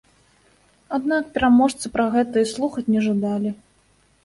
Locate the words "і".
2.47-2.49